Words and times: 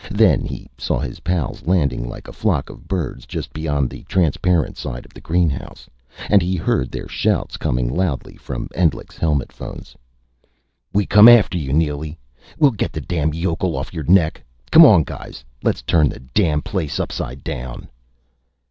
Then 0.09 0.45
he 0.45 0.67
saw 0.79 0.97
his 0.97 1.19
pals, 1.19 1.67
landing 1.67 2.09
like 2.09 2.27
a 2.27 2.33
flock 2.33 2.71
of 2.71 2.87
birds, 2.87 3.27
just 3.27 3.53
beyond 3.53 3.87
the 3.87 4.01
transparent 4.05 4.75
side 4.75 5.05
of 5.05 5.13
the 5.13 5.21
greenhouse. 5.21 5.87
And 6.27 6.41
he 6.41 6.55
heard 6.55 6.89
their 6.89 7.07
shouts, 7.07 7.55
coming 7.55 7.87
loudly 7.87 8.35
from 8.35 8.67
Endlich's 8.73 9.15
helmet 9.19 9.51
phones: 9.51 9.95
"We 10.91 11.05
come 11.05 11.29
after 11.29 11.55
you, 11.59 11.71
Neely! 11.71 12.17
We'll 12.57 12.71
get 12.71 12.93
the 12.93 12.99
damn 13.01 13.31
yokel 13.35 13.77
off 13.77 13.93
your 13.93 14.05
neck.... 14.05 14.43
Come 14.71 14.85
on, 14.87 15.03
guys 15.03 15.45
let's 15.61 15.83
turn 15.83 16.09
the 16.09 16.19
damn 16.33 16.63
place 16.63 16.99
upside 16.99 17.43
down!..." 17.43 17.87